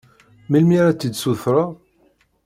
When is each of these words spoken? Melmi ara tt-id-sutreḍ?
Melmi 0.49 0.75
ara 0.81 0.93
tt-id-sutreḍ? 0.95 1.69